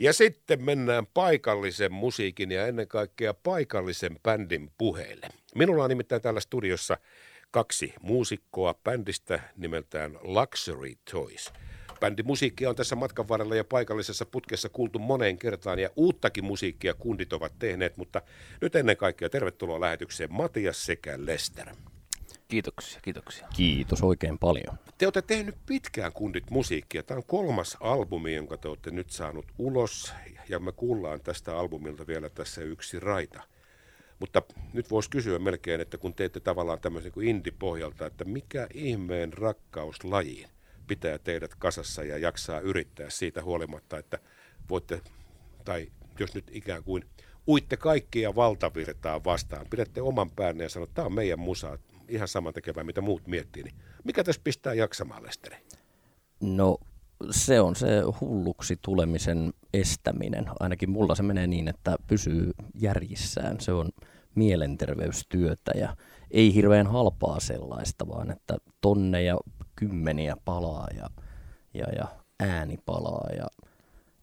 [0.00, 5.28] Ja sitten mennään paikallisen musiikin ja ennen kaikkea paikallisen bändin puheille.
[5.54, 6.96] Minulla on nimittäin täällä studiossa
[7.50, 11.52] kaksi muusikkoa bändistä nimeltään Luxury Toys.
[12.00, 16.94] Bändin musiikkia on tässä matkan varrella ja paikallisessa putkessa kuultu moneen kertaan ja uuttakin musiikkia
[16.94, 18.22] kundit ovat tehneet, mutta
[18.60, 21.68] nyt ennen kaikkea tervetuloa lähetykseen Matias sekä Lester.
[22.48, 23.48] Kiitoksia, kiitoksia.
[23.56, 24.78] Kiitos oikein paljon.
[24.98, 27.02] Te olette tehnyt pitkään kundit musiikkia.
[27.02, 30.12] Tämä on kolmas albumi, jonka te olette nyt saanut ulos
[30.48, 33.42] ja me kuullaan tästä albumilta vielä tässä yksi raita.
[34.18, 34.42] Mutta
[34.72, 40.48] nyt voisi kysyä melkein, että kun teette tavallaan tämmöisen kuin indie-pohjalta, että mikä ihmeen rakkauslajiin
[40.86, 44.18] pitää teidät kasassa ja jaksaa yrittää siitä huolimatta, että
[44.70, 45.00] voitte,
[45.64, 47.04] tai jos nyt ikään kuin
[47.48, 52.28] uitte kaikkia valtavirtaa vastaan, pidätte oman päänne ja sanotte, että tämä on meidän musa, ihan
[52.28, 55.56] saman tekevää, mitä muut miettii, niin mikä tässä pistää jaksamaan, Lesteri?
[56.40, 56.78] No
[57.30, 60.46] se on se hulluksi tulemisen estäminen.
[60.60, 63.60] Ainakin mulla se menee niin, että pysyy järjissään.
[63.60, 63.88] Se on
[64.34, 65.96] mielenterveystyötä ja
[66.30, 69.36] ei hirveän halpaa sellaista, vaan että tonneja
[69.76, 71.10] kymmeniä palaa ja,
[71.74, 72.08] ja, ja
[72.40, 73.46] ääni palaa ja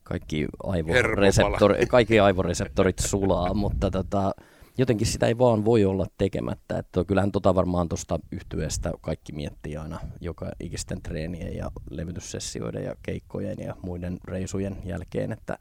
[0.03, 4.31] kaikki, aivoreseptori, kaikki aivoreseptorit sulaa, mutta tota,
[4.78, 6.78] jotenkin sitä ei vaan voi olla tekemättä.
[6.78, 12.95] Että kyllähän tota varmaan tuosta yhtyeestä kaikki miettii aina joka ikisten treenien ja levytyssessioiden ja
[13.04, 15.58] keikkojen ja muiden reisujen jälkeen, että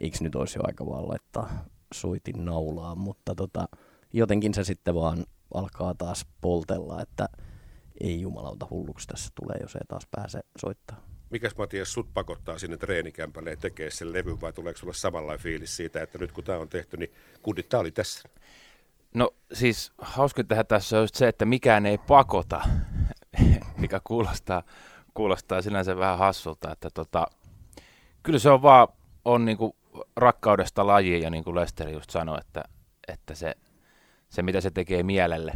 [0.00, 3.68] eikö nyt olisi jo aika vaan laittaa soitin naulaa, mutta tota,
[4.12, 7.28] jotenkin se sitten vaan alkaa taas poltella, että
[8.00, 11.15] ei jumalauta hulluksi tässä tulee, jos ei taas pääse soittaa.
[11.36, 15.76] Mikäs Matias sut pakottaa sinne treenikämpälle ja tekee sen levyn vai tuleeko sulla samanlainen fiilis
[15.76, 18.28] siitä, että nyt kun tämä on tehty, niin kundit, tämä oli tässä?
[19.14, 22.60] No siis hauskintahan tässä on just se, että mikään ei pakota,
[23.82, 24.62] mikä kuulostaa,
[25.14, 27.26] kuulostaa sinänsä vähän hassulta, että tota,
[28.22, 28.88] kyllä se on vaan
[29.24, 29.76] on niinku
[30.16, 32.64] rakkaudesta lajiin ja niin kuin Lester just sanoi, että,
[33.08, 33.54] että se,
[34.28, 35.52] se mitä se tekee mielelle,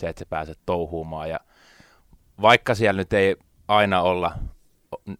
[0.00, 1.40] se, että se pääset touhuumaan ja
[2.42, 3.36] vaikka siellä nyt ei
[3.68, 4.32] aina olla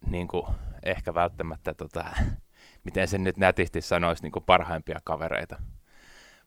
[0.06, 0.46] niin kuin,
[0.82, 2.04] ehkä välttämättä, tota,
[2.84, 5.62] miten sen nyt nätisti sanoisi, niin kuin parhaimpia kavereita,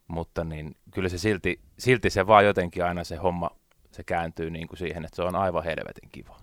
[0.07, 3.49] mutta niin, kyllä se silti, silti se vaan jotenkin aina se homma,
[3.91, 6.39] se kääntyy niin kuin siihen, että se on aivan helvetin kiva.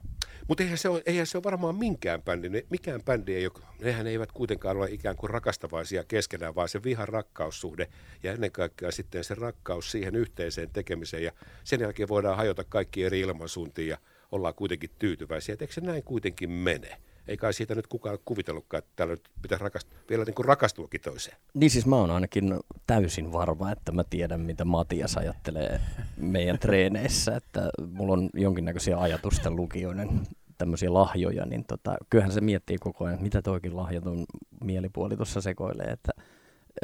[0.48, 2.48] Mutta eihän se, eihän se ole varmaan minkään bändi.
[2.48, 6.82] Ne, mikään bändi ei ole, nehän eivät kuitenkaan ole ikään kuin rakastavaisia keskenään, vaan se
[6.82, 7.88] vihan rakkaussuhde
[8.22, 11.22] ja ennen kaikkea sitten se rakkaus siihen yhteiseen tekemiseen.
[11.22, 11.32] Ja
[11.64, 13.98] sen jälkeen voidaan hajota kaikki eri ilmansuuntiin ja
[14.34, 15.52] ollaan kuitenkin tyytyväisiä.
[15.52, 17.00] Et eikö se näin kuitenkin mene?
[17.28, 21.00] Ei kai siitä nyt kukaan kuvitellutkaan, että täällä nyt pitäisi rakastua, vielä niin kuin rakastuakin
[21.00, 21.36] toiseen.
[21.54, 25.80] Niin siis mä oon ainakin täysin varma, että mä tiedän, mitä Matias ajattelee
[26.16, 30.20] meidän treeneissä, että mulla on jonkinnäköisiä ajatusten lukijoiden
[30.58, 34.26] tämmöisiä lahjoja, niin tota, kyllähän se miettii koko ajan, että mitä toikin lahjatun
[34.64, 36.12] mielipuoli tuossa sekoilee, että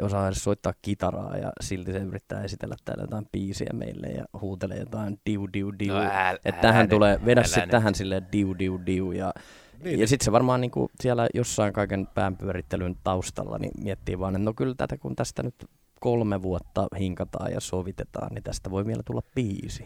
[0.01, 4.79] osaa edes soittaa kitaraa ja silti se yrittää esitellä täällä jotain biisiä meille ja huutelee
[4.79, 5.93] jotain diu diu diu.
[5.93, 9.33] No, ääl, että tähän tulee, vedä sitten tähän silleen diu diu diu ja
[9.83, 9.99] niin.
[9.99, 14.45] Ja sitten se varmaan niin kuin siellä jossain kaiken päänpyörittelyn taustalla niin miettii vaan, että
[14.45, 15.55] no kyllä tätä kun tästä nyt
[15.99, 19.85] kolme vuotta hinkataan ja sovitetaan, niin tästä voi vielä tulla biisi.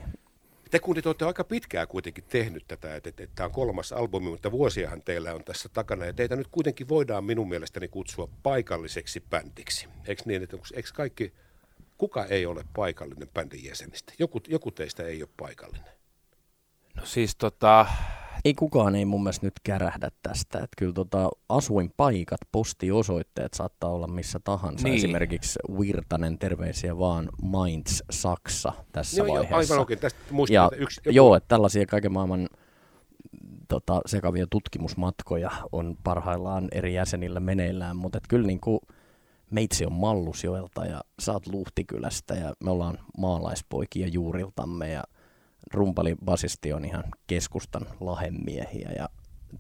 [0.76, 4.52] Te kunnit olette aika pitkään kuitenkin tehnyt tätä, että, että, tämä on kolmas albumi, mutta
[4.52, 6.06] vuosiahan teillä on tässä takana.
[6.06, 9.88] Ja teitä nyt kuitenkin voidaan minun mielestäni kutsua paikalliseksi bändiksi.
[10.08, 11.34] Eikö niin, että eikö kaikki,
[11.98, 14.14] kuka ei ole paikallinen bändin jäsenistä?
[14.20, 15.94] Joku, joku teistä ei ole paikallinen.
[16.96, 17.86] No siis tota,
[18.46, 20.58] ei kukaan ei mun mielestä nyt kärähdä tästä.
[20.58, 24.88] Että kyllä tota, asuinpaikat, postiosoitteet saattaa olla missä tahansa.
[24.88, 24.96] Niin.
[24.96, 29.54] Esimerkiksi Virtanen, terveisiä vaan Mainz, Saksa tässä joo, vaiheessa.
[29.54, 30.00] Joo, aivan oikein.
[30.00, 30.20] Tästä
[30.50, 31.16] ja, yksi, joku...
[31.16, 32.50] Joo, että tällaisia kaiken maailman
[33.68, 38.80] tota, sekavia tutkimusmatkoja on parhaillaan eri jäsenillä meneillään, mutta kyllä niin kuin,
[39.52, 45.04] meitsi on Mallusjoelta ja sä oot Luhtikylästä ja me ollaan maalaispoikia juuriltamme ja
[45.74, 49.10] rumpali basisti on ihan keskustan lahemiehiä ja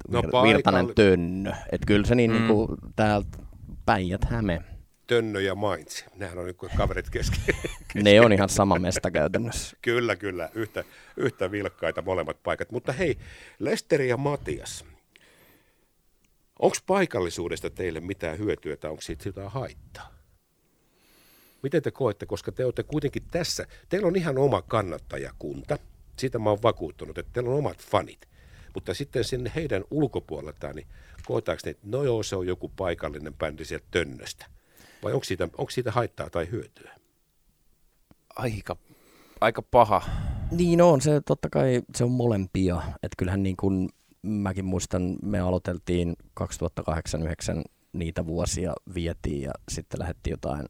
[0.08, 1.52] no, vir- Virtanen Tönnö.
[1.72, 2.38] Et kyllä se niin, mm.
[2.38, 3.38] niin kuin täältä
[3.86, 4.62] Päijät Häme.
[5.08, 7.56] Tönnö ja Mainz, nehän on niin kaverit kesken.
[8.03, 9.78] ne on ihan sama mesta käytännössä.
[9.82, 10.84] kyllä, kyllä, yhtä,
[11.18, 12.72] yhtä vilkkaita molemmat paikat.
[12.72, 13.18] Mutta hei,
[13.59, 14.85] Lesteri ja Matias,
[16.59, 20.16] onko paikallisuudesta teille mitään hyötyä tai onko siitä jotain haittaa?
[21.64, 25.78] Miten te koette, koska te olette kuitenkin tässä, teillä on ihan oma kannattajakunta–
[26.20, 28.28] siitä mä oon vakuuttunut, että teillä on omat fanit.
[28.73, 30.88] Mutta sitten sinne heidän ulkopuoleltaan, niin
[31.26, 34.46] koetaanko ne, että no joo, se on joku paikallinen bändi sieltä tönnöstä.
[35.03, 36.96] Vai onko siitä, onko siitä haittaa tai hyötyä?
[38.35, 38.78] Aika,
[39.41, 40.02] aika paha.
[40.52, 42.82] Niin on, se totta kai se on molempia.
[43.03, 43.90] Että kyllähän niin kuin
[44.22, 46.44] mäkin muistan, me aloiteltiin 2008-2009
[47.94, 50.66] niitä vuosia vietiin ja sitten lähdettiin jotain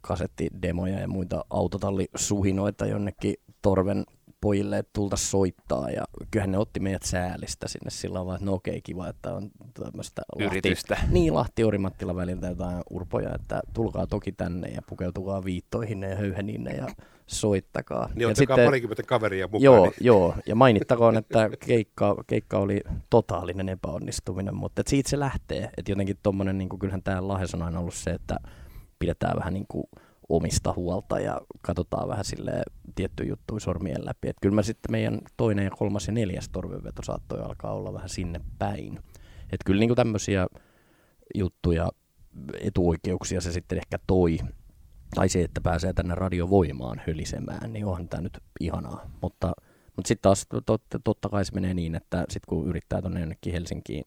[0.00, 4.04] kasettidemoja ja muita autotallisuhinoita jonnekin Torven
[4.46, 8.52] pojille, että tulta soittaa ja kyllähän ne otti meidät säälistä sinne sillä tavalla, että no
[8.52, 10.94] okei, kiva, että on tämmöistä Yritystä.
[10.94, 16.16] Lahti, niin, Lahti Orimattila väliltä jotain urpoja, että tulkaa toki tänne ja pukeutukaa viittoihin ja
[16.16, 16.86] höyheninne ja
[17.26, 18.06] soittakaa.
[18.06, 19.62] Niin ja ottakaa sitten, parikymmentä kaveria mukaan.
[19.62, 19.94] Joo, niin.
[20.00, 25.70] joo, ja mainittakoon, että keikka, keikka oli totaalinen epäonnistuminen, mutta et siitä se lähtee.
[25.76, 28.36] Että jotenkin tuommoinen, niin kyllähän tämä Lahes on aina ollut se, että
[28.98, 29.84] pidetään vähän niin kuin
[30.28, 32.62] omista huolta ja katsotaan vähän sille
[32.94, 34.28] tietty juttu sormien läpi.
[34.28, 38.08] Et kyllä mä sitten meidän toinen ja kolmas ja neljäs torvenveto saattoi alkaa olla vähän
[38.08, 38.98] sinne päin.
[39.52, 40.46] Et kyllä niin tämmöisiä
[41.34, 41.88] juttuja,
[42.60, 44.38] etuoikeuksia se sitten ehkä toi.
[45.14, 49.10] Tai se, että pääsee tänne radiovoimaan hölisemään, niin onhan tämä nyt ihanaa.
[49.22, 49.52] Mutta,
[49.96, 50.46] mutta sitten taas
[51.04, 54.04] totta kai se menee niin, että sitten kun yrittää tuonne jonnekin Helsinkiin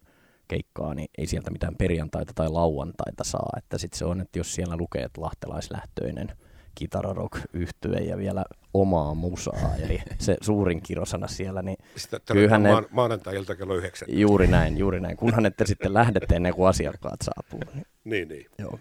[0.49, 3.49] keikkaa, niin ei sieltä mitään perjantaita tai lauantaita saa.
[3.57, 6.31] Että sitten se on, että jos siellä lukee, että lahtelaislähtöinen
[6.75, 12.69] kitararock yhtye ja vielä omaa musaa, eli se suurin kirosana siellä, niin Sitä kyllähän ne...
[12.91, 14.07] maanantai-ilta kello yhdeksän.
[14.11, 15.17] Juuri näin, juuri näin.
[15.17, 17.59] Kunhan ette sitten lähdette ennen kuin asiakkaat saapuu.
[17.73, 18.27] Niin, niin.
[18.27, 18.45] niin.
[18.57, 18.79] Joo.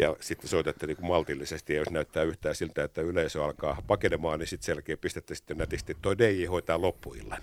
[0.00, 4.38] Ja sitten soitatte niin kuin maltillisesti, ja jos näyttää yhtään siltä, että yleisö alkaa pakenemaan,
[4.38, 7.42] niin sitten selkeä pistätte sitten nätisti, toi DJ hoitaa loppuillan.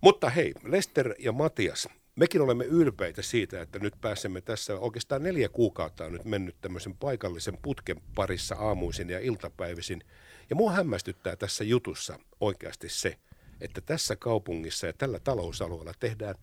[0.00, 5.48] Mutta hei, Lester ja Matias, mekin olemme ylpeitä siitä, että nyt pääsemme tässä, oikeastaan neljä
[5.48, 10.04] kuukautta on nyt mennyt tämmöisen paikallisen putken parissa aamuisin ja iltapäivisin.
[10.50, 13.18] Ja mua hämmästyttää tässä jutussa oikeasti se,
[13.60, 16.34] että tässä kaupungissa ja tällä talousalueella tehdään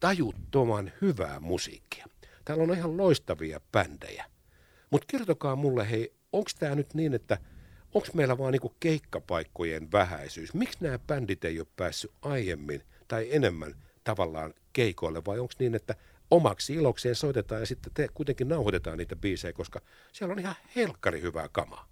[0.00, 2.06] tajuttoman hyvää musiikkia.
[2.44, 4.24] Täällä on ihan loistavia bändejä.
[4.90, 7.38] Mutta kertokaa mulle, hei, onko tämä nyt niin, että
[7.94, 10.54] onko meillä vaan niinku keikkapaikkojen vähäisyys?
[10.54, 13.74] Miksi nämä bändit ei ole päässyt aiemmin tai enemmän
[14.04, 15.94] tavallaan keikoille, vai onko niin, että
[16.30, 19.80] omaksi ilokseen soitetaan ja sitten te kuitenkin nauhoitetaan niitä biisejä, koska
[20.12, 21.88] siellä on ihan helkkari hyvää kamaa.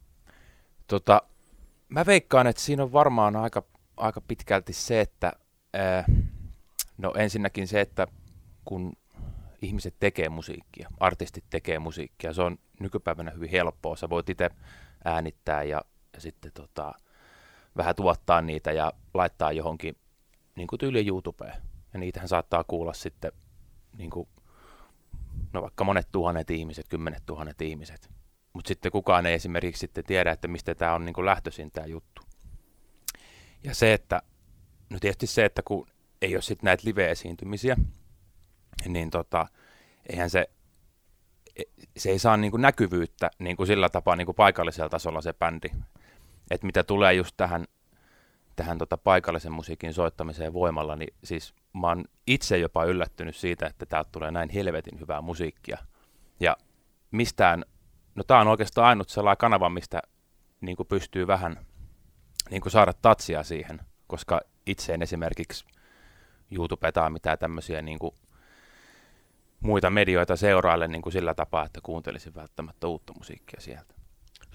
[0.87, 1.23] Tota,
[1.89, 3.63] mä veikkaan, että siinä on varmaan aika,
[3.97, 5.33] aika pitkälti se, että
[5.75, 6.05] ää,
[6.99, 8.07] no ensinnäkin se, että
[8.65, 8.93] kun
[9.63, 13.97] ihmiset tekee musiikkia, artistit tekee musiikkia, se on nykypäivänä hyvin helppoa.
[13.97, 14.51] Sä voit itse
[15.05, 16.95] äänittää ja, ja sitten tota,
[17.77, 19.97] vähän tuottaa niitä ja laittaa johonkin
[20.55, 21.68] niin kuin tyyliin YouTubeen.
[21.93, 23.33] Ja niitähän saattaa kuulla sitten
[23.99, 24.29] niin kuin,
[25.53, 28.11] no vaikka monet tuhannet ihmiset, kymmenet tuhannet ihmiset.
[28.53, 31.87] Mutta sitten kukaan ei esimerkiksi sitten tiedä, että mistä tämä on niin kuin lähtöisin tämä
[31.87, 32.23] juttu.
[33.65, 34.23] Ja se, että,
[34.91, 35.87] no tietysti se, että kun
[36.23, 37.77] ei ole sitten näitä live-esiintymisiä,
[38.89, 39.47] niin tota,
[40.09, 40.51] eihän se,
[41.57, 41.63] e,
[41.97, 45.33] se ei saa niin kuin näkyvyyttä niin kuin sillä tapaa niin kuin paikallisella tasolla se
[45.33, 45.69] bändi.
[46.51, 47.65] Että mitä tulee just tähän
[48.59, 53.87] tähän tota paikallisen musiikin soittamiseen voimalla, niin siis mä oon itse jopa yllättynyt siitä, että
[53.87, 55.79] täältä tulee näin helvetin hyvää musiikkia.
[56.41, 56.57] Ja
[57.11, 57.65] mistään,
[58.15, 60.03] no tää on oikeastaan ainut sellainen kanava, mistä
[60.61, 61.67] niin pystyy vähän
[62.51, 65.65] niin saada tatsia siihen, koska itse en esimerkiksi
[66.51, 68.15] YouTube tai mitään tämmöisiä niin kuin
[69.61, 73.98] muita medioita seuraille niin kuin sillä tapaa, että kuuntelisin välttämättä uutta musiikkia sieltä.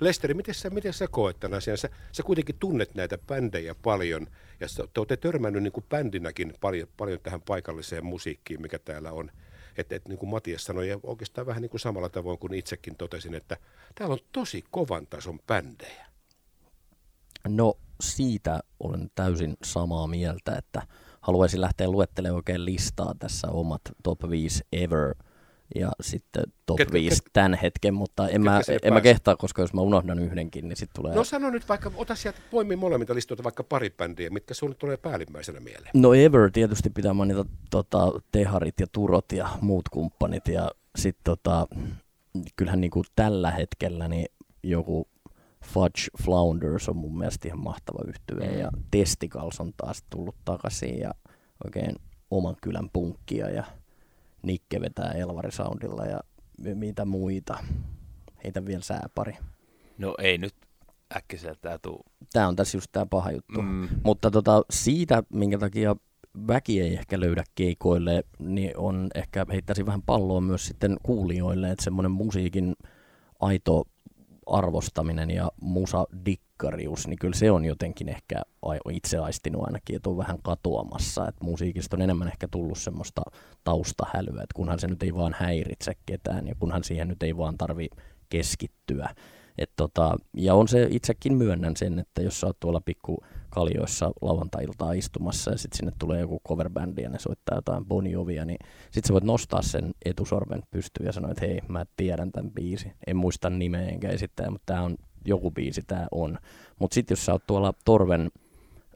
[0.04, 1.78] Lesteri, miten sä, miten sä koet tämän asian?
[1.78, 4.28] Sä, sä kuitenkin tunnet näitä bändejä paljon,
[4.60, 9.12] ja sä, te olette törmännyt niin kuin bändinäkin paljon, paljon tähän paikalliseen musiikkiin, mikä täällä
[9.12, 9.32] on.
[9.78, 12.96] Että et, niin kuin Matias sanoi, ja oikeastaan vähän niin kuin samalla tavoin kuin itsekin
[12.96, 13.58] totesin, että
[13.96, 16.06] täällä on tosi kovan tason bändejä.
[17.48, 20.82] No siitä olen täysin samaa mieltä, että
[21.22, 25.16] haluaisin lähteä luettelemaan oikein listaa tässä omat top 5 ever–
[25.76, 29.62] ja sitten top ketkä, 5 ketkä, tämän hetken, mutta en mä, en mä kehtaa, koska
[29.62, 31.16] jos mä unohdan yhdenkin, niin sitten tulee...
[31.16, 34.98] No sano nyt vaikka, ota sieltä poimi molemmilta listoilta vaikka pari bändiä, mitkä sulle tulee
[34.98, 35.92] päällimmäisenä mieleen.
[35.94, 41.68] No Ever tietysti pitää mainita tota, Teharit ja Turot ja muut kumppanit ja sitten tota,
[42.56, 44.26] kyllähän niinku tällä hetkellä niin
[44.64, 45.08] joku
[45.64, 48.60] Fudge Flounders on mun mielestä ihan mahtava yhtye mm.
[48.60, 51.14] ja Testicles on taas tullut takaisin ja
[51.66, 51.96] oikein
[52.32, 53.64] oman kylän punkkia ja
[54.44, 56.20] Nikke vetää Elvari Soundilla ja
[56.74, 57.58] mitä muita.
[58.44, 59.38] Heitä vielä sääpari.
[59.98, 60.56] No ei nyt
[61.18, 62.06] äkkiseltään tuu.
[62.34, 63.62] Tämä on tässä just tämä paha juttu.
[63.62, 63.90] Mm.
[64.04, 65.96] Mutta tota, siitä, minkä takia
[66.48, 71.84] väki ei ehkä löydä keikoille, niin on ehkä heittäisin vähän palloa myös sitten kuulijoille, että
[71.84, 72.76] semmoinen musiikin
[73.40, 73.84] aito
[74.46, 76.06] arvostaminen ja musa
[76.64, 78.42] dikkarius, niin kyllä se on jotenkin ehkä
[78.92, 81.28] itse aistinut ainakin, että on vähän katoamassa.
[81.28, 83.22] Että musiikista on enemmän ehkä tullut semmoista
[83.64, 87.58] taustahälyä, että kunhan se nyt ei vaan häiritse ketään ja kunhan siihen nyt ei vaan
[87.58, 87.90] tarvi
[88.30, 89.10] keskittyä.
[89.58, 94.12] Et tota, ja on se, itsekin myönnän sen, että jos sä oot tuolla pikku kaljoissa
[94.22, 98.58] lauantai-iltaa istumassa ja sitten sinne tulee joku coverbändi ja ne soittaa jotain Bon Jovia, niin
[98.84, 102.92] sitten sä voit nostaa sen etusormen pystyyn ja sanoa, että hei, mä tiedän tämän biisi.
[103.08, 106.38] En muista nimeä enkä esittää, mutta tämä on joku biisi, tämä on.
[106.80, 108.32] Mutta sitten jos sä oot tuolla torven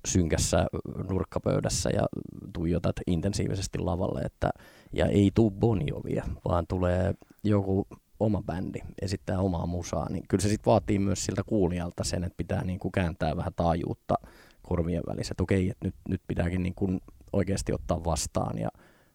[0.08, 0.66] synkässä
[1.10, 2.06] nurkkapöydässä ja
[2.54, 4.50] tuijotat intensiivisesti lavalle, että,
[4.94, 7.88] ja ei tuu Bon Jovia, vaan tulee joku
[8.20, 12.38] oma bändi esittää omaa musaa, niin kyllä se sitten vaatii myös siltä kuulijalta sen, että
[12.38, 14.16] pitää niin kuin kääntää vähän taajuutta
[14.64, 17.02] korvien välissä, että okei, että nyt, nyt pitääkin niin kuin
[17.34, 18.70] oikeasti ottaa vastaan ja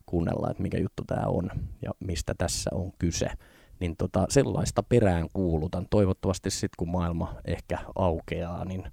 [0.06, 1.50] kuunnella, että mikä juttu tämä on
[1.82, 3.30] ja mistä tässä on kyse.
[3.82, 5.86] Niin tota, sellaista perään kuulutan.
[5.90, 8.84] Toivottavasti sitten kun maailma ehkä aukeaa, niin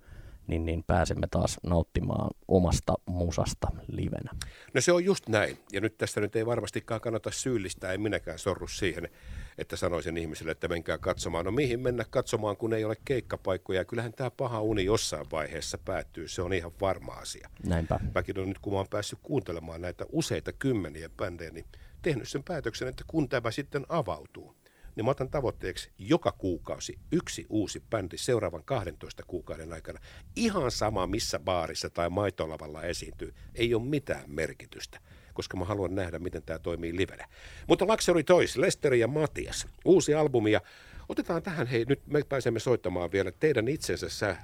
[0.48, 4.32] niin, niin pääsemme taas nauttimaan omasta musasta livenä.
[4.74, 5.58] No se on just näin.
[5.72, 9.10] Ja nyt tässä nyt ei varmastikaan kannata syyllistää, en minäkään sorru siihen,
[9.58, 11.46] että sanoisin ihmisille, että menkää katsomaan.
[11.46, 13.86] No mihin mennä katsomaan, kun ei ole keikkapaikkoja.
[13.86, 17.50] Kyllähän tämä paha uni jossain vaiheessa päättyy, se on ihan varma asia.
[17.66, 18.00] Näinpä.
[18.16, 21.66] Mäkin on nyt, kun mä oon päässyt kuuntelemaan näitä useita kymmeniä bändejä, niin
[22.02, 24.56] tehnyt sen päätöksen, että kun tämä sitten avautuu,
[25.00, 30.00] niin mä otan tavoitteeksi joka kuukausi yksi uusi bändi seuraavan 12 kuukauden aikana.
[30.36, 33.34] Ihan sama, missä baarissa tai maitolavalla esiintyy.
[33.56, 35.00] Ei ole mitään merkitystä
[35.34, 37.28] koska mä haluan nähdä, miten tämä toimii livenä.
[37.68, 40.62] Mutta Luxury Toys, Lester ja Matias, uusi albumi ja
[41.10, 44.38] otetaan tähän, hei nyt me pääsemme soittamaan vielä teidän itsensä, sä,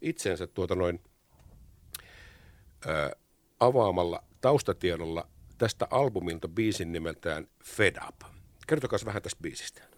[0.00, 1.00] itsensä tuota noin
[2.86, 3.12] ää,
[3.60, 8.20] avaamalla taustatiedolla tästä albumilta biisin nimeltään Fed Up.
[8.66, 9.93] Kertokaa vähän tästä biisistä.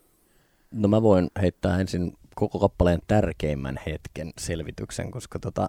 [0.76, 5.68] No mä voin heittää ensin koko kappaleen tärkeimmän hetken selvityksen, koska tota,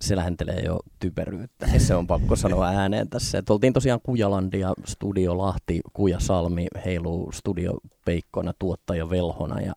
[0.00, 1.66] se lähentelee jo typeryyttä.
[1.78, 3.38] Se on pakko sanoa ääneen tässä.
[3.38, 9.72] Et oltiin tosiaan Kujalandia, Studio Lahti, Kuja Salmi heiluu Studio Peikkona, tuottaja Velhona ja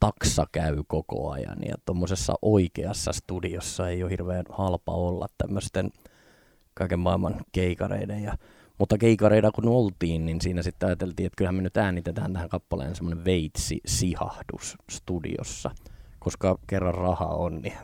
[0.00, 1.58] taksa käy koko ajan.
[1.68, 5.90] Ja tuommoisessa oikeassa studiossa ei ole hirveän halpa olla tämmöisten
[6.74, 8.36] kaiken maailman keikareiden ja
[8.80, 12.94] mutta keikareida kun oltiin, niin siinä sitten ajateltiin, että kyllähän me nyt äänitetään tähän kappaleen
[12.94, 15.70] semmoinen veitsi-sihahdus studiossa.
[16.20, 17.74] Koska kerran raha on, niin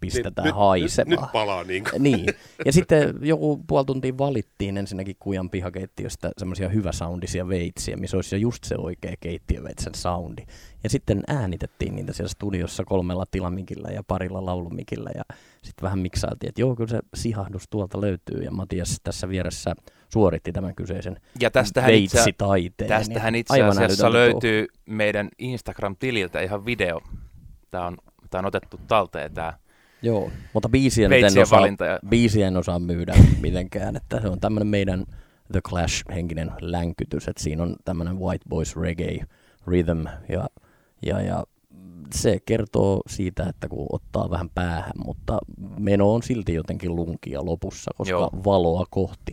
[0.00, 1.10] pistetään nyt, haisemaan.
[1.10, 2.02] Nyt, nyt palaa niin kuin.
[2.02, 2.26] niin.
[2.64, 8.38] Ja sitten joku puoli tuntia valittiin ensinnäkin Kujan pihakeittiöstä semmoisia hyväsoundisia veitsiä, missä olisi jo
[8.38, 10.42] just se oikea keittiöveitsen soundi.
[10.84, 15.22] Ja sitten äänitettiin niitä siellä studiossa kolmella tilamikillä ja parilla laulumikillä ja
[15.62, 19.74] sitten vähän miksailtiin, että joo, kyllä se sihahdus tuolta löytyy ja Matias tässä vieressä
[20.12, 22.88] suoritti tämän kyseisen ja tästähän veitsitaiteen.
[22.88, 24.94] Tästähän itse asiassa löytyy tuo.
[24.94, 27.00] meidän Instagram-tililtä ihan video.
[27.70, 27.96] Tämä on,
[28.30, 29.52] tämä on otettu talteen tämä
[30.02, 31.98] Joo, mutta biisien en, osaa, ja...
[32.08, 35.04] biisien osaa myydä mitenkään, että se on tämmöinen meidän
[35.52, 39.24] The Clash-henkinen länkytys, että siinä on tämmöinen White Boys Reggae
[39.66, 40.46] rhythm ja,
[41.06, 41.44] ja, ja
[42.14, 45.38] se kertoo siitä, että kun ottaa vähän päähän, mutta
[45.78, 48.30] meno on silti jotenkin lunkia lopussa, koska Joo.
[48.44, 49.32] valoa kohti.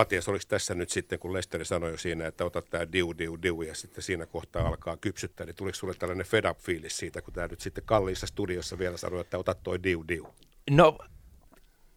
[0.00, 3.38] Matias, oliko tässä nyt sitten, kun Lesteri sanoi jo siinä, että otat tämä diu, diu,
[3.42, 7.22] diu ja sitten siinä kohtaa alkaa kypsyttää, niin tuliko sulle tällainen fed up fiilis siitä,
[7.22, 10.34] kun tämä nyt sitten kalliissa studiossa vielä sanoi, että otat toi diu, diu?
[10.70, 10.98] No,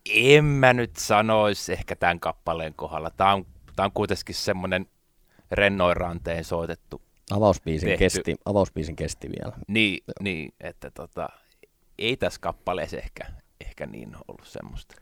[0.10, 3.10] en mä nyt sanoisi ehkä tämän kappaleen kohdalla.
[3.10, 3.46] Tämä on,
[3.76, 4.86] tämä on kuitenkin semmoinen
[5.52, 7.02] rennoin ranteen soitettu.
[7.32, 8.00] Avausbiisin tehty.
[8.00, 9.54] kesti, avausbiisin kesti vielä.
[9.68, 11.30] Niin, niin että tota,
[11.98, 13.26] ei tässä kappaleessa ehkä,
[13.62, 14.96] ehkä niin ollut semmoista.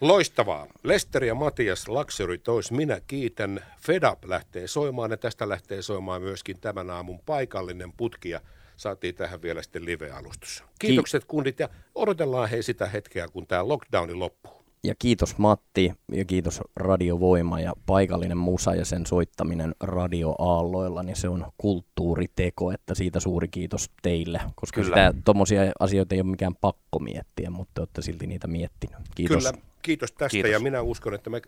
[0.00, 0.66] Loistavaa.
[0.82, 3.60] Lester ja Matias Luxury Toys, minä kiitän.
[3.80, 8.40] FedUp lähtee soimaan ja tästä lähtee soimaan myöskin tämän aamun paikallinen putki ja
[8.76, 10.64] saatiin tähän vielä sitten live-alustus.
[10.78, 14.52] Kiitokset Ki- kundit ja odotellaan hei sitä hetkeä, kun tämä lockdowni loppuu.
[14.84, 21.28] Ja kiitos Matti ja kiitos Radiovoima ja paikallinen musa ja sen soittaminen radioaalloilla, niin se
[21.28, 24.80] on kulttuuriteko, että siitä suuri kiitos teille, koska
[25.24, 28.96] tuommoisia asioita ei ole mikään pakko miettiä, mutta te olette silti niitä miettinyt.
[29.14, 29.44] Kiitos.
[29.44, 30.52] Kyllä, kiitos tästä kiitos.
[30.52, 31.42] ja minä uskon, että me,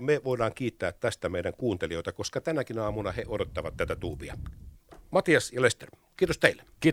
[0.00, 4.36] me voidaan kiittää tästä meidän kuuntelijoita, koska tänäkin aamuna he odottavat tätä tuubia.
[5.10, 6.62] Matias ja Lester, kiitos teille.
[6.62, 6.92] Kiitos.